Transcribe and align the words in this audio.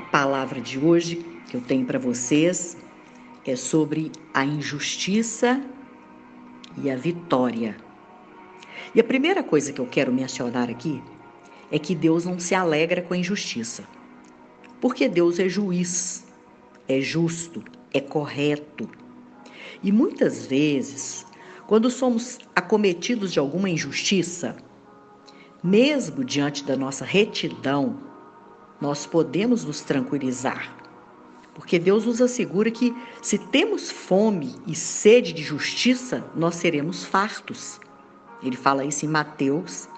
A 0.00 0.02
palavra 0.02 0.62
de 0.62 0.78
hoje 0.78 1.16
que 1.46 1.54
eu 1.54 1.60
tenho 1.60 1.84
para 1.84 1.98
vocês 1.98 2.74
é 3.44 3.54
sobre 3.54 4.10
a 4.32 4.42
injustiça 4.42 5.62
e 6.82 6.90
a 6.90 6.96
vitória. 6.96 7.76
E 8.94 9.00
a 9.00 9.04
primeira 9.04 9.42
coisa 9.42 9.74
que 9.74 9.78
eu 9.78 9.86
quero 9.86 10.10
mencionar 10.10 10.70
aqui 10.70 11.02
é 11.70 11.78
que 11.78 11.94
Deus 11.94 12.24
não 12.24 12.40
se 12.40 12.54
alegra 12.54 13.02
com 13.02 13.12
a 13.12 13.16
injustiça. 13.18 13.84
Porque 14.80 15.06
Deus 15.06 15.38
é 15.38 15.50
juiz, 15.50 16.26
é 16.88 16.98
justo, 17.02 17.62
é 17.92 18.00
correto. 18.00 18.88
E 19.82 19.92
muitas 19.92 20.46
vezes, 20.46 21.26
quando 21.66 21.90
somos 21.90 22.38
acometidos 22.56 23.34
de 23.34 23.38
alguma 23.38 23.68
injustiça, 23.68 24.56
mesmo 25.62 26.24
diante 26.24 26.64
da 26.64 26.74
nossa 26.74 27.04
retidão, 27.04 28.09
nós 28.80 29.06
podemos 29.06 29.64
nos 29.64 29.80
tranquilizar. 29.80 30.74
Porque 31.54 31.78
Deus 31.78 32.06
nos 32.06 32.20
assegura 32.20 32.70
que 32.70 32.94
se 33.20 33.36
temos 33.36 33.90
fome 33.90 34.56
e 34.66 34.74
sede 34.74 35.32
de 35.32 35.42
justiça, 35.42 36.24
nós 36.34 36.56
seremos 36.56 37.04
fartos. 37.04 37.78
Ele 38.42 38.56
fala 38.56 38.84
isso 38.84 39.04
em 39.04 39.08
Mateus, 39.08 39.88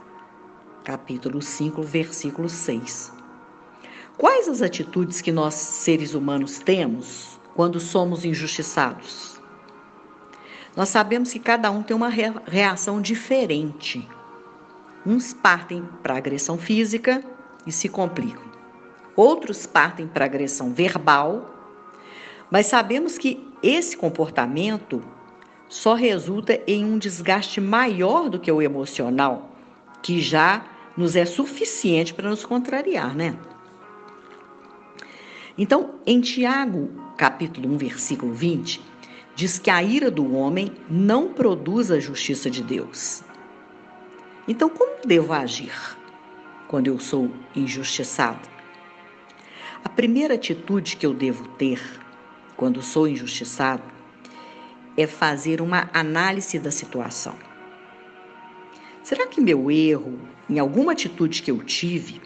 capítulo 0.83 1.41
5, 1.41 1.83
versículo 1.83 2.49
6. 2.49 3.13
Quais 4.19 4.49
as 4.49 4.61
atitudes 4.61 5.21
que 5.21 5.31
nós, 5.31 5.55
seres 5.55 6.15
humanos, 6.15 6.59
temos 6.59 7.41
quando 7.55 7.79
somos 7.79 8.25
injustiçados? 8.25 9.41
Nós 10.75 10.89
sabemos 10.89 11.33
que 11.33 11.39
cada 11.39 11.71
um 11.71 11.83
tem 11.83 11.95
uma 11.95 12.09
reação 12.09 13.01
diferente. 13.01 14.09
Uns 15.05 15.35
partem 15.35 15.87
para 16.03 16.17
agressão 16.17 16.57
física 16.57 17.23
e 17.67 17.73
se 17.73 17.89
complicam. 17.89 18.52
Outros 19.17 19.67
partem 19.67 20.07
para 20.07 20.25
agressão 20.25 20.73
verbal, 20.73 21.51
mas 22.51 22.67
sabemos 22.67 23.19
que 23.19 23.47
esse 23.63 23.97
comportamento 23.97 25.03
só 25.69 25.95
resulta 25.95 26.61
em 26.67 26.85
um 26.85 26.99
desgaste 26.99 27.61
maior 27.61 28.29
do 28.29 28.39
que 28.39 28.51
o 28.51 28.61
emocional, 28.61 29.51
que 30.03 30.21
já 30.21 30.65
nos 30.97 31.17
é 31.17 31.25
suficiente 31.25 32.13
para 32.13 32.29
nos 32.29 32.45
contrariar, 32.45 33.15
né? 33.15 33.37
Então, 35.57 35.95
em 36.07 36.21
Tiago, 36.21 36.91
capítulo 37.17 37.73
1, 37.75 37.77
versículo 37.79 38.33
20, 38.33 38.83
diz 39.35 39.59
que 39.59 39.71
a 39.71 39.83
ira 39.83 40.11
do 40.11 40.35
homem 40.35 40.73
não 40.89 41.33
produz 41.33 41.91
a 41.91 42.01
justiça 42.01 42.51
de 42.51 42.63
Deus. 42.63 43.23
Então, 44.49 44.69
como 44.69 45.07
devo 45.07 45.33
agir 45.33 45.73
quando 46.69 46.89
eu 46.89 46.99
sou 46.99 47.31
injustiçado? 47.55 48.49
A 49.85 49.89
primeira 49.89 50.35
atitude 50.35 50.97
que 50.97 51.05
eu 51.05 51.13
devo 51.13 51.47
ter 51.57 51.81
quando 52.57 52.81
sou 52.81 53.09
injustiçado 53.09 53.83
é 54.97 55.07
fazer 55.07 55.61
uma 55.61 55.91
análise 55.93 56.59
da 56.59 56.71
situação. 56.71 57.35
Será 59.03 59.27
que 59.27 59.41
meu 59.41 59.71
erro 59.71 60.19
em 60.49 60.59
alguma 60.59 60.93
atitude 60.93 61.43
que 61.43 61.51
eu 61.51 61.59
tive 61.65 62.21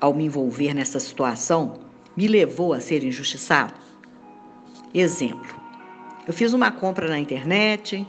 ao 0.00 0.12
me 0.12 0.24
envolver 0.24 0.74
nessa 0.74 0.98
situação 0.98 1.80
me 2.16 2.26
levou 2.26 2.72
a 2.72 2.80
ser 2.80 3.04
injustiçado? 3.04 3.74
Exemplo: 4.92 5.54
eu 6.26 6.32
fiz 6.32 6.52
uma 6.52 6.72
compra 6.72 7.08
na 7.08 7.18
internet, 7.18 8.04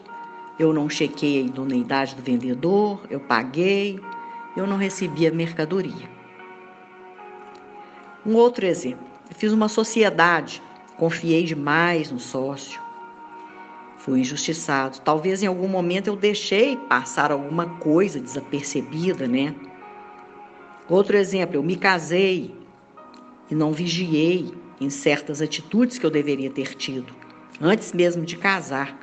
eu 0.58 0.74
não 0.74 0.90
chequei 0.90 1.38
a 1.38 1.46
idoneidade 1.46 2.16
do 2.16 2.24
vendedor, 2.24 3.06
eu 3.12 3.20
paguei, 3.20 4.00
eu 4.56 4.66
não 4.66 4.78
recebi 4.78 5.28
a 5.28 5.32
mercadoria. 5.32 6.17
Um 8.28 8.36
outro 8.36 8.66
exemplo: 8.66 9.08
eu 9.30 9.36
fiz 9.36 9.54
uma 9.54 9.70
sociedade, 9.70 10.62
confiei 10.98 11.46
demais 11.46 12.12
no 12.12 12.20
sócio, 12.20 12.78
fui 13.98 14.20
injustiçado. 14.20 15.00
Talvez 15.00 15.42
em 15.42 15.48
algum 15.48 15.70
momento 15.70 16.08
eu 16.08 16.16
deixei 16.18 16.76
passar 16.76 17.32
alguma 17.32 17.78
coisa 17.78 18.20
desapercebida, 18.20 19.30
né? 19.30 19.56
Outro 20.90 21.16
exemplo, 21.16 21.56
eu 21.56 21.64
me 21.64 21.78
casei 21.78 22.54
e 23.50 23.56
não 23.56 23.72
vigiei 23.72 24.52
em 24.80 24.90
certas 24.90 25.42
atitudes 25.42 25.98
que 25.98 26.06
eu 26.06 26.12
deveria 26.12 26.50
ter 26.50 26.76
tido, 26.76 27.14
antes 27.62 27.94
mesmo 27.94 28.26
de 28.26 28.36
casar. 28.36 28.98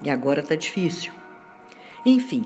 E 0.00 0.08
agora 0.08 0.40
está 0.40 0.54
difícil. 0.54 1.12
Enfim, 2.06 2.44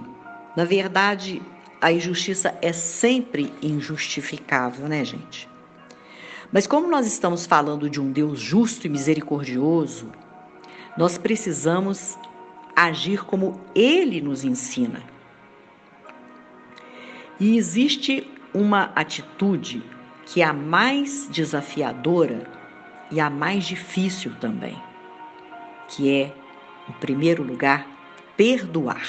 na 0.56 0.64
verdade, 0.64 1.42
a 1.82 1.92
injustiça 1.92 2.56
é 2.62 2.72
sempre 2.72 3.52
injustificável, 3.62 4.88
né, 4.88 5.04
gente? 5.04 5.48
Mas 6.52 6.66
como 6.66 6.88
nós 6.88 7.06
estamos 7.06 7.44
falando 7.44 7.90
de 7.90 8.00
um 8.00 8.10
Deus 8.10 8.40
justo 8.40 8.86
e 8.86 8.90
misericordioso, 8.90 10.10
nós 10.96 11.18
precisamos 11.18 12.18
agir 12.74 13.24
como 13.24 13.60
ele 13.74 14.20
nos 14.20 14.44
ensina. 14.44 15.02
E 17.38 17.56
existe 17.56 18.28
uma 18.54 18.84
atitude 18.94 19.82
que 20.24 20.40
é 20.40 20.44
a 20.44 20.52
mais 20.52 21.28
desafiadora 21.30 22.50
e 23.10 23.20
a 23.20 23.28
mais 23.28 23.64
difícil 23.64 24.32
também, 24.40 24.76
que 25.88 26.10
é, 26.10 26.34
em 26.88 26.92
primeiro 27.00 27.42
lugar, 27.42 27.86
perdoar. 28.36 29.06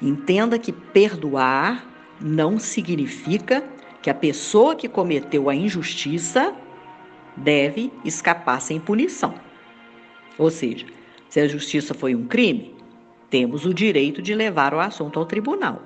Entenda 0.00 0.58
que 0.58 0.72
perdoar 0.72 1.84
não 2.20 2.58
significa 2.58 3.64
que 4.02 4.10
a 4.10 4.14
pessoa 4.14 4.74
que 4.74 4.88
cometeu 4.88 5.48
a 5.48 5.54
injustiça 5.54 6.54
deve 7.36 7.92
escapar 8.04 8.60
sem 8.60 8.80
punição. 8.80 9.34
Ou 10.36 10.50
seja, 10.50 10.86
se 11.28 11.40
a 11.40 11.48
justiça 11.48 11.94
foi 11.94 12.14
um 12.14 12.26
crime, 12.26 12.74
temos 13.30 13.64
o 13.64 13.72
direito 13.72 14.20
de 14.20 14.34
levar 14.34 14.74
o 14.74 14.80
assunto 14.80 15.18
ao 15.18 15.24
tribunal. 15.24 15.80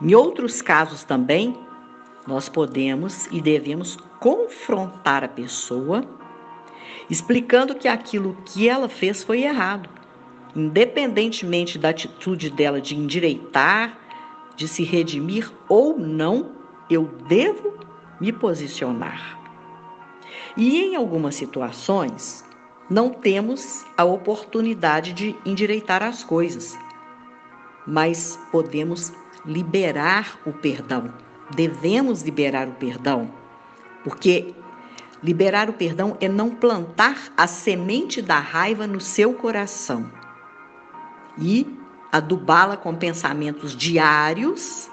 Em 0.00 0.14
outros 0.14 0.62
casos 0.62 1.02
também, 1.02 1.56
nós 2.26 2.48
podemos 2.48 3.26
e 3.32 3.40
devemos 3.40 3.96
confrontar 4.20 5.24
a 5.24 5.28
pessoa, 5.28 6.04
explicando 7.10 7.74
que 7.74 7.88
aquilo 7.88 8.36
que 8.44 8.68
ela 8.68 8.88
fez 8.88 9.24
foi 9.24 9.42
errado, 9.42 9.88
independentemente 10.54 11.78
da 11.78 11.88
atitude 11.88 12.50
dela 12.50 12.80
de 12.80 12.94
endireitar, 12.94 13.98
de 14.56 14.68
se 14.68 14.84
redimir 14.84 15.50
ou 15.68 15.98
não, 15.98 16.52
eu 16.90 17.04
devo 17.26 17.74
me 18.20 18.32
posicionar. 18.32 19.38
E 20.56 20.80
em 20.82 20.96
algumas 20.96 21.34
situações, 21.34 22.44
não 22.88 23.10
temos 23.10 23.84
a 23.96 24.04
oportunidade 24.04 25.12
de 25.12 25.36
endireitar 25.44 26.02
as 26.02 26.22
coisas, 26.22 26.78
mas 27.86 28.38
podemos 28.52 29.12
liberar 29.44 30.38
o 30.46 30.52
perdão. 30.52 31.12
Devemos 31.54 32.22
liberar 32.22 32.68
o 32.68 32.72
perdão, 32.72 33.30
porque 34.02 34.54
liberar 35.22 35.68
o 35.68 35.72
perdão 35.72 36.16
é 36.20 36.28
não 36.28 36.50
plantar 36.50 37.32
a 37.36 37.46
semente 37.46 38.20
da 38.20 38.38
raiva 38.38 38.86
no 38.86 39.00
seu 39.00 39.34
coração 39.34 40.10
e 41.38 41.66
adubá-la 42.12 42.76
com 42.76 42.94
pensamentos 42.94 43.74
diários, 43.74 44.88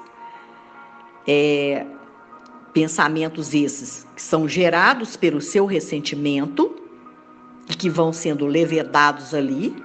é, 1.28 1.86
pensamentos 2.74 3.54
esses 3.54 4.08
que 4.16 4.22
são 4.22 4.48
gerados 4.48 5.16
pelo 5.16 5.42
seu 5.42 5.66
ressentimento 5.66 6.76
e 7.70 7.76
que 7.76 7.90
vão 7.90 8.12
sendo 8.12 8.46
levedados 8.46 9.34
ali 9.34 9.76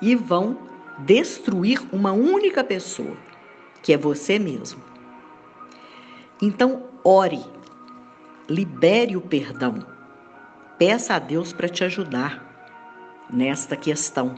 e 0.00 0.14
vão 0.14 0.58
destruir 0.98 1.80
uma 1.92 2.12
única 2.12 2.62
pessoa, 2.64 3.16
que 3.82 3.92
é 3.92 3.96
você 3.96 4.38
mesmo. 4.38 4.82
Então, 6.40 6.84
ore, 7.04 7.44
libere 8.48 9.16
o 9.16 9.20
perdão, 9.20 9.84
peça 10.78 11.14
a 11.14 11.18
Deus 11.18 11.52
para 11.52 11.68
te 11.68 11.84
ajudar 11.84 12.46
nesta 13.30 13.76
questão. 13.76 14.34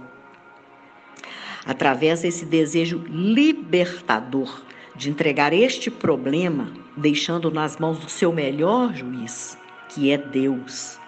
Através 1.66 2.22
desse 2.22 2.44
desejo 2.46 3.04
libertador 3.06 4.62
de 4.94 5.10
entregar 5.10 5.52
este 5.52 5.90
problema, 5.90 6.72
deixando 6.96 7.50
nas 7.50 7.78
mãos 7.78 7.98
do 7.98 8.10
seu 8.10 8.32
melhor 8.32 8.94
juiz, 8.94 9.56
que 9.88 10.10
é 10.10 10.18
Deus. 10.18 10.98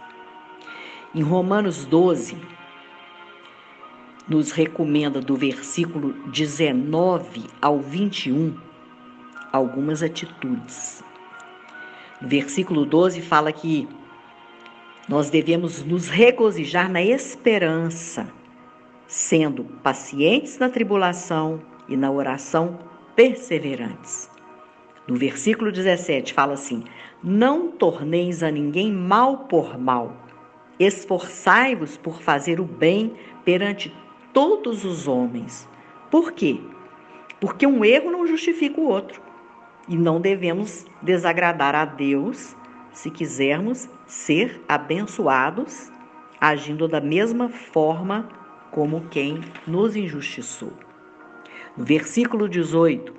Em 1.14 1.23
Romanos 1.23 1.84
12, 1.84 2.37
nos 4.29 4.50
recomenda 4.52 5.20
do 5.20 5.37
versículo 5.37 6.12
19 6.31 7.44
ao 7.61 7.81
21 7.81 8.56
algumas 9.52 10.02
atitudes. 10.02 11.05
No 12.20 12.28
versículo 12.28 12.87
12 12.87 13.20
fala 13.20 13.52
que 13.52 13.87
nós 15.08 15.28
devemos 15.28 15.82
nos 15.82 16.08
regozijar 16.08 16.90
na 16.90 17.02
esperança, 17.02 18.26
sendo 19.06 19.64
pacientes 19.82 20.58
na 20.58 20.69
tribulação 20.69 21.61
e 21.88 21.96
na 21.96 22.11
oração 22.11 22.78
perseverantes. 23.14 24.31
No 25.06 25.17
versículo 25.17 25.73
17 25.73 26.32
fala 26.32 26.55
assim: 26.55 26.85
Não 27.23 27.70
torneis 27.70 28.43
a 28.43 28.50
ninguém 28.50 28.93
mal 28.93 29.38
por 29.49 29.79
mal, 29.79 30.17
esforçai-vos 30.79 31.97
por 31.97 32.23
fazer 32.23 32.61
o 32.61 32.64
bem 32.64 33.14
perante 33.44 33.94
todos 34.32 34.85
os 34.85 35.09
homens. 35.09 35.69
Por 36.11 36.32
quê? 36.32 36.61
Porque 37.41 37.67
um 37.67 37.85
erro 37.85 38.11
não 38.11 38.26
justifica 38.26 38.81
o 38.81 38.88
outro. 38.88 39.20
E 39.88 39.97
não 39.97 40.20
devemos 40.20 40.87
desagradar 41.03 41.75
a 41.75 41.85
Deus 41.85 42.56
se 42.93 43.11
quisermos 43.11 43.88
ser 44.06 44.62
abençoados, 44.69 45.91
agindo 46.41 46.87
da 46.87 47.00
mesma 47.00 47.49
forma 47.49 48.29
como 48.70 49.09
quem 49.09 49.41
nos 49.67 49.97
injustiçou. 49.97 50.73
Versículo 51.76 52.50
18, 52.50 53.14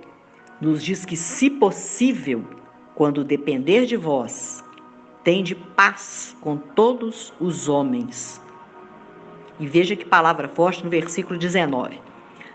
nos 0.61 0.83
diz 0.83 1.05
que, 1.05 1.17
se 1.17 1.50
possível, 1.50 2.44
quando 2.94 3.23
depender 3.23 3.88
de 3.88 3.97
vós, 3.97 4.63
tende 5.23 5.55
paz 5.55 6.38
com 6.39 6.57
todos 6.57 7.33
os 7.39 7.67
homens. 7.67 8.39
E 9.59 9.65
veja 9.65 9.95
que 9.95 10.05
palavra 10.05 10.47
forte 10.47 10.83
no 10.83 10.89
versículo 10.89 11.39
19. 11.39 12.00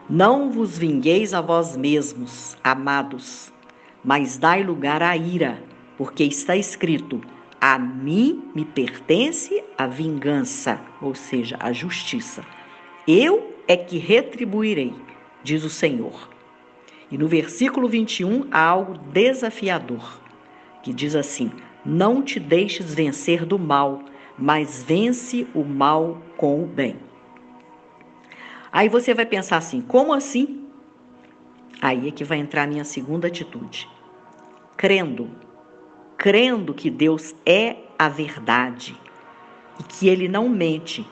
Não 0.08 0.50
vos 0.50 0.78
vingueis 0.78 1.34
a 1.34 1.40
vós 1.40 1.76
mesmos, 1.76 2.56
amados, 2.62 3.52
mas 4.04 4.38
dai 4.38 4.62
lugar 4.62 5.02
à 5.02 5.16
ira, 5.16 5.60
porque 5.96 6.22
está 6.22 6.54
escrito: 6.56 7.20
a 7.60 7.76
mim 7.76 8.44
me 8.54 8.64
pertence 8.64 9.64
a 9.76 9.88
vingança, 9.88 10.80
ou 11.02 11.14
seja, 11.14 11.56
a 11.58 11.72
justiça. 11.72 12.44
Eu 13.06 13.52
é 13.66 13.76
que 13.76 13.98
retribuirei, 13.98 14.94
diz 15.42 15.64
o 15.64 15.70
Senhor. 15.70 16.28
E 17.10 17.16
no 17.16 17.26
versículo 17.26 17.88
21 17.88 18.48
há 18.50 18.60
algo 18.60 18.98
desafiador, 18.98 20.20
que 20.82 20.92
diz 20.92 21.14
assim: 21.14 21.50
Não 21.84 22.22
te 22.22 22.38
deixes 22.38 22.94
vencer 22.94 23.46
do 23.46 23.58
mal, 23.58 24.02
mas 24.38 24.82
vence 24.82 25.46
o 25.54 25.64
mal 25.64 26.20
com 26.36 26.62
o 26.62 26.66
bem. 26.66 26.96
Aí 28.70 28.88
você 28.88 29.14
vai 29.14 29.24
pensar 29.24 29.56
assim: 29.56 29.80
como 29.80 30.12
assim? 30.12 30.66
Aí 31.80 32.08
é 32.08 32.10
que 32.10 32.24
vai 32.24 32.38
entrar 32.38 32.64
a 32.64 32.66
minha 32.66 32.84
segunda 32.84 33.28
atitude. 33.28 33.88
Crendo, 34.76 35.30
crendo 36.16 36.74
que 36.74 36.90
Deus 36.90 37.34
é 37.46 37.76
a 37.98 38.08
verdade 38.08 38.96
e 39.80 39.82
que 39.82 40.08
Ele 40.08 40.28
não 40.28 40.48
mente 40.48 41.06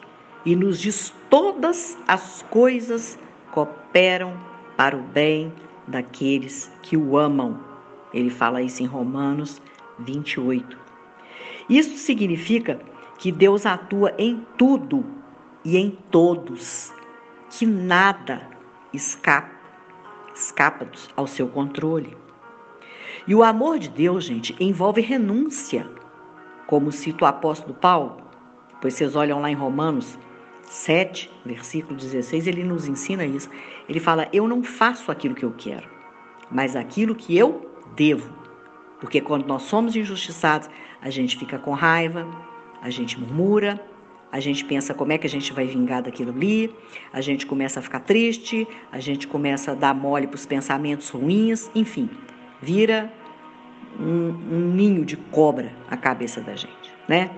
e 0.44 0.54
nos 0.54 0.80
diz 0.80 1.12
todas 1.30 1.98
as 2.06 2.42
coisas 2.50 3.18
cooperam 3.56 4.34
para 4.76 4.94
o 4.94 5.00
bem 5.00 5.50
daqueles 5.88 6.70
que 6.82 6.94
o 6.94 7.16
amam. 7.16 7.58
Ele 8.12 8.28
fala 8.28 8.60
isso 8.60 8.82
em 8.82 8.86
Romanos 8.86 9.62
28. 10.00 10.78
Isso 11.66 11.96
significa 11.96 12.78
que 13.18 13.32
Deus 13.32 13.64
atua 13.64 14.12
em 14.18 14.46
tudo 14.58 15.06
e 15.64 15.78
em 15.78 15.92
todos, 16.10 16.92
que 17.48 17.64
nada 17.64 18.46
escapa, 18.92 19.56
escapa 20.34 20.86
ao 21.16 21.26
seu 21.26 21.48
controle. 21.48 22.14
E 23.26 23.34
o 23.34 23.42
amor 23.42 23.78
de 23.78 23.88
Deus, 23.88 24.24
gente, 24.24 24.54
envolve 24.60 25.00
renúncia, 25.00 25.90
como 26.66 26.92
cita 26.92 27.24
o 27.24 27.26
apóstolo 27.26 27.72
Paulo, 27.72 28.18
pois 28.82 28.92
vocês 28.92 29.16
olham 29.16 29.40
lá 29.40 29.50
em 29.50 29.54
Romanos 29.54 30.18
7, 30.66 31.30
versículo 31.44 31.96
16, 31.96 32.46
ele 32.46 32.64
nos 32.64 32.86
ensina 32.86 33.24
isso. 33.24 33.48
Ele 33.88 34.00
fala: 34.00 34.28
Eu 34.32 34.46
não 34.48 34.62
faço 34.62 35.10
aquilo 35.10 35.34
que 35.34 35.44
eu 35.44 35.52
quero, 35.56 35.88
mas 36.50 36.76
aquilo 36.76 37.14
que 37.14 37.36
eu 37.36 37.70
devo. 37.94 38.34
Porque 39.00 39.20
quando 39.20 39.46
nós 39.46 39.62
somos 39.62 39.94
injustiçados, 39.94 40.68
a 41.00 41.10
gente 41.10 41.36
fica 41.36 41.58
com 41.58 41.72
raiva, 41.72 42.26
a 42.82 42.90
gente 42.90 43.18
murmura, 43.18 43.80
a 44.32 44.40
gente 44.40 44.64
pensa 44.64 44.92
como 44.92 45.12
é 45.12 45.18
que 45.18 45.26
a 45.26 45.30
gente 45.30 45.52
vai 45.52 45.66
vingar 45.66 46.02
daquilo 46.02 46.30
ali, 46.30 46.74
a 47.12 47.20
gente 47.20 47.46
começa 47.46 47.80
a 47.80 47.82
ficar 47.82 48.00
triste, 48.00 48.66
a 48.90 48.98
gente 48.98 49.26
começa 49.26 49.72
a 49.72 49.74
dar 49.74 49.94
mole 49.94 50.26
para 50.26 50.36
os 50.36 50.46
pensamentos 50.46 51.08
ruins, 51.10 51.70
enfim, 51.74 52.10
vira 52.60 53.12
um, 53.98 54.28
um 54.50 54.72
ninho 54.74 55.04
de 55.04 55.16
cobra 55.16 55.72
a 55.88 55.96
cabeça 55.96 56.40
da 56.40 56.54
gente, 56.54 56.92
né? 57.08 57.30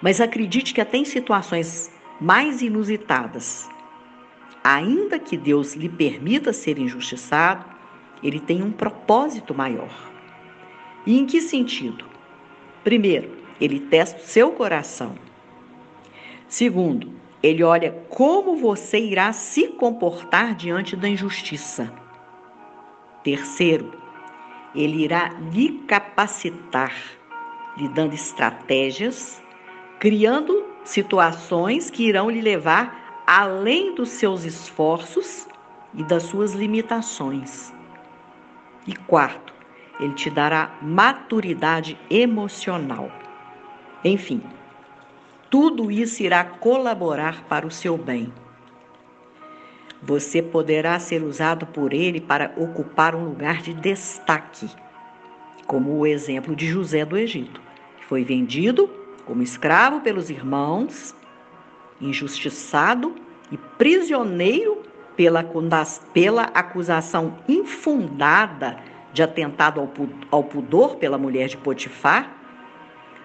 Mas 0.00 0.20
acredite 0.20 0.72
que 0.72 0.80
até 0.80 0.96
em 0.96 1.04
situações 1.04 1.90
mais 2.20 2.62
inusitadas, 2.62 3.68
ainda 4.62 5.18
que 5.18 5.36
Deus 5.36 5.74
lhe 5.74 5.88
permita 5.88 6.52
ser 6.52 6.78
injustiçado, 6.78 7.64
ele 8.22 8.40
tem 8.40 8.62
um 8.62 8.70
propósito 8.70 9.54
maior. 9.54 10.10
E 11.06 11.18
em 11.18 11.26
que 11.26 11.40
sentido? 11.40 12.04
Primeiro, 12.84 13.36
ele 13.60 13.80
testa 13.80 14.18
o 14.18 14.24
seu 14.24 14.52
coração. 14.52 15.14
Segundo, 16.48 17.12
ele 17.42 17.62
olha 17.62 17.92
como 18.08 18.56
você 18.56 18.98
irá 18.98 19.32
se 19.32 19.68
comportar 19.68 20.54
diante 20.54 20.96
da 20.96 21.08
injustiça. 21.08 21.92
Terceiro, 23.22 23.92
ele 24.74 25.04
irá 25.04 25.30
lhe 25.52 25.78
capacitar, 25.86 26.94
lhe 27.76 27.88
dando 27.88 28.14
estratégias 28.14 29.39
criando 30.00 30.64
situações 30.82 31.90
que 31.90 32.08
irão 32.08 32.30
lhe 32.30 32.40
levar 32.40 33.22
além 33.26 33.94
dos 33.94 34.08
seus 34.08 34.44
esforços 34.44 35.46
e 35.94 36.02
das 36.02 36.22
suas 36.22 36.54
limitações. 36.54 37.72
E 38.86 38.96
quarto, 38.96 39.52
ele 40.00 40.14
te 40.14 40.30
dará 40.30 40.74
maturidade 40.80 41.98
emocional. 42.08 43.12
Enfim, 44.02 44.42
tudo 45.50 45.90
isso 45.90 46.22
irá 46.22 46.44
colaborar 46.44 47.44
para 47.44 47.66
o 47.66 47.70
seu 47.70 47.98
bem. 47.98 48.32
Você 50.02 50.40
poderá 50.40 50.98
ser 50.98 51.22
usado 51.22 51.66
por 51.66 51.92
ele 51.92 52.22
para 52.22 52.54
ocupar 52.56 53.14
um 53.14 53.26
lugar 53.26 53.60
de 53.60 53.74
destaque, 53.74 54.66
como 55.66 55.98
o 55.98 56.06
exemplo 56.06 56.56
de 56.56 56.66
José 56.66 57.04
do 57.04 57.18
Egito, 57.18 57.60
que 57.98 58.06
foi 58.06 58.24
vendido 58.24 58.99
como 59.26 59.42
escravo 59.42 60.00
pelos 60.00 60.30
irmãos, 60.30 61.14
injustiçado 62.00 63.14
e 63.50 63.56
prisioneiro 63.56 64.82
pela, 65.16 65.44
pela 66.12 66.42
acusação 66.54 67.38
infundada 67.48 68.78
de 69.12 69.22
atentado 69.22 69.80
ao, 70.30 70.44
pudor 70.44 70.96
pela 70.96 71.18
mulher 71.18 71.48
de 71.48 71.56
Potifar, 71.56 72.30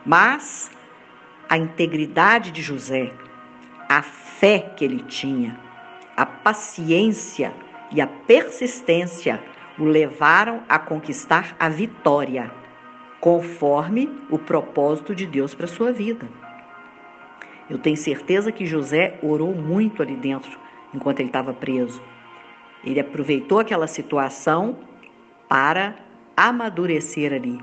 mas 0.06 0.72
a 1.48 1.58
integridade 1.58 2.52
de 2.52 2.62
José, 2.62 3.14
a 3.88 4.02
fé 4.02 4.74
que 4.75 4.84
ele 4.84 5.04
tinha, 5.04 5.60
a 6.18 6.25
paciência 6.25 7.54
e 7.92 8.02
a 8.02 8.08
persistência 8.08 9.42
o 9.78 9.84
levaram 9.84 10.64
a 10.68 10.80
conquistar 10.80 11.56
a 11.60 11.70
vitória 11.70 12.52
conforme 13.25 14.08
o 14.29 14.38
propósito 14.38 15.15
de 15.15 15.25
Deus 15.25 15.55
para 15.55 15.65
sua 15.65 15.91
vida. 15.91 16.29
Eu 17.67 17.79
tenho 17.79 17.98
certeza 17.98 18.51
que 18.51 18.67
José 18.67 19.17
orou 19.24 19.51
muito 19.51 20.03
ali 20.03 20.15
dentro 20.15 20.60
enquanto 20.94 21.22
ele 21.22 21.29
estava 21.29 21.51
preso. 21.51 22.00
Ele 22.84 23.00
aproveitou 23.00 23.58
aquela 23.58 23.88
situação 23.88 24.77
para 25.50 25.96
amadurecer 26.38 27.34
ali, 27.34 27.60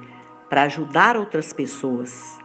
para 0.50 0.64
ajudar 0.64 1.16
outras 1.16 1.52
pessoas. 1.52 2.40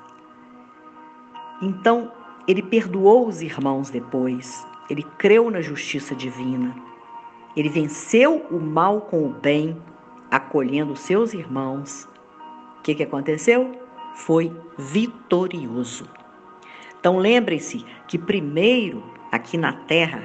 Então, 1.60 2.12
ele 2.48 2.62
perdoou 2.62 3.28
os 3.28 3.42
irmãos 3.42 3.90
depois, 3.90 4.64
ele 4.92 5.02
creu 5.18 5.50
na 5.50 5.60
justiça 5.60 6.14
divina, 6.14 6.76
ele 7.56 7.70
venceu 7.70 8.46
o 8.52 8.60
mal 8.60 9.02
com 9.02 9.26
o 9.26 9.30
bem, 9.30 9.76
acolhendo 10.30 10.96
seus 10.96 11.34
irmãos 11.34 12.08
que, 12.88 12.96
que 12.96 13.04
aconteceu? 13.04 13.78
Foi 14.16 14.56
vitorioso. 14.78 16.10
Então 16.98 17.18
lembrem-se 17.18 17.86
que 18.08 18.18
primeiro 18.18 19.04
aqui 19.30 19.58
na 19.58 19.74
terra 19.74 20.24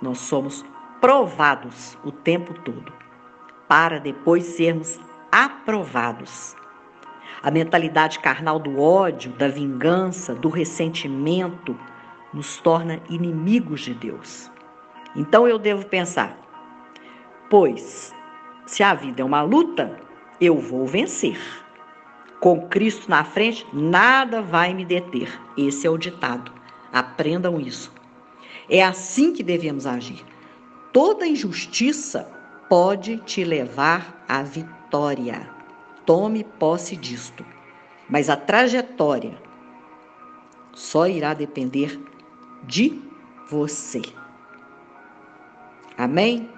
nós 0.00 0.18
somos 0.18 0.64
provados 1.00 1.98
o 2.04 2.12
tempo 2.12 2.54
todo, 2.60 2.92
para 3.66 3.98
depois 3.98 4.44
sermos 4.44 5.00
aprovados. 5.32 6.54
A 7.42 7.50
mentalidade 7.50 8.20
carnal 8.20 8.60
do 8.60 8.80
ódio, 8.80 9.32
da 9.32 9.48
vingança, 9.48 10.32
do 10.32 10.48
ressentimento 10.48 11.76
nos 12.32 12.58
torna 12.58 13.00
inimigos 13.10 13.80
de 13.80 13.94
Deus. 13.94 14.48
Então 15.16 15.48
eu 15.48 15.58
devo 15.58 15.84
pensar: 15.86 16.38
pois 17.50 18.14
se 18.64 18.82
a 18.84 18.94
vida 18.94 19.22
é 19.22 19.24
uma 19.24 19.42
luta, 19.42 19.98
eu 20.40 20.56
vou 20.56 20.86
vencer. 20.86 21.63
Com 22.44 22.68
Cristo 22.68 23.08
na 23.08 23.24
frente, 23.24 23.66
nada 23.72 24.42
vai 24.42 24.74
me 24.74 24.84
deter. 24.84 25.32
Esse 25.56 25.86
é 25.86 25.90
o 25.90 25.96
ditado. 25.96 26.52
Aprendam 26.92 27.58
isso. 27.58 27.90
É 28.68 28.84
assim 28.84 29.32
que 29.32 29.42
devemos 29.42 29.86
agir. 29.86 30.22
Toda 30.92 31.26
injustiça 31.26 32.30
pode 32.68 33.16
te 33.22 33.42
levar 33.44 34.22
à 34.28 34.42
vitória. 34.42 35.48
Tome 36.04 36.44
posse 36.44 36.98
disto. 36.98 37.46
Mas 38.10 38.28
a 38.28 38.36
trajetória 38.36 39.38
só 40.74 41.06
irá 41.06 41.32
depender 41.32 41.98
de 42.64 43.00
você. 43.48 44.02
Amém? 45.96 46.50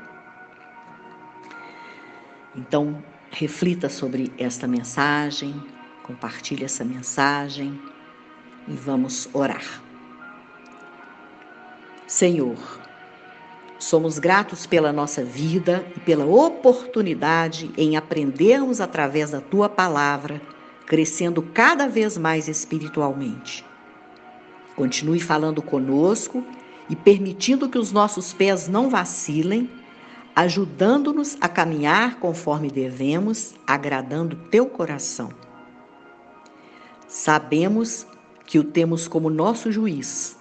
Então, 2.57 3.01
reflita 3.31 3.89
sobre 3.89 4.33
esta 4.37 4.67
mensagem, 4.67 5.76
compartilhe 6.07 6.65
essa 6.65 6.85
mensagem 6.85 7.79
e 8.69 8.73
vamos 8.73 9.29
orar. 9.33 9.83
Senhor, 12.07 12.57
somos 13.79 14.19
gratos 14.19 14.67
pela 14.67 14.93
nossa 14.93 15.25
vida 15.25 15.85
e 15.97 16.01
pela 16.01 16.25
oportunidade 16.25 17.73
em 17.77 17.97
aprendermos 17.97 18.81
através 18.81 19.33
da 19.33 19.41
tua 19.41 19.69
palavra, 19.69 20.41
crescendo 20.87 21.43
cada 21.43 21.89
vez 21.89 22.17
mais 22.17 22.47
espiritualmente. 22.47 23.65
Continue 24.77 25.21
falando 25.21 25.61
conosco 25.61 26.47
e 26.89 26.95
permitindo 26.95 27.69
que 27.69 27.79
os 27.79 27.91
nossos 27.91 28.33
pés 28.33 28.69
não 28.69 28.89
vacilem, 28.89 29.69
ajudando-nos 30.37 31.37
a 31.41 31.49
caminhar 31.49 32.21
conforme 32.21 32.71
devemos, 32.71 33.55
agradando 33.67 34.37
teu 34.51 34.67
coração. 34.67 35.46
Sabemos 37.17 38.07
que 38.45 38.59
o 38.59 38.63
temos 38.63 39.09
como 39.09 39.31
nosso 39.31 39.73
juiz. 39.73 40.37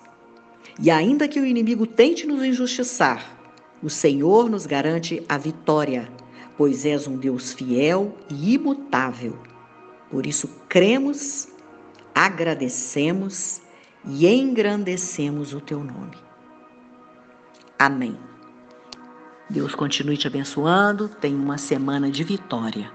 E 0.77 0.91
ainda 0.91 1.25
que 1.25 1.39
o 1.39 1.45
inimigo 1.45 1.87
tente 1.87 2.27
nos 2.27 2.43
injustiçar, 2.43 3.25
o 3.81 3.89
Senhor 3.89 4.49
nos 4.49 4.65
garante 4.65 5.23
a 5.29 5.37
vitória, 5.37 6.11
pois 6.57 6.85
és 6.85 7.07
um 7.07 7.15
Deus 7.15 7.53
fiel 7.53 8.17
e 8.29 8.55
imutável. 8.55 9.39
Por 10.11 10.25
isso 10.27 10.49
cremos, 10.67 11.47
agradecemos 12.13 13.61
e 14.05 14.27
engrandecemos 14.27 15.53
o 15.53 15.61
teu 15.61 15.81
nome. 15.81 16.17
Amém. 17.79 18.19
Deus 19.49 19.73
continue 19.73 20.17
te 20.17 20.27
abençoando. 20.27 21.07
Tenha 21.07 21.37
uma 21.37 21.57
semana 21.57 22.11
de 22.11 22.23
vitória. 22.25 22.91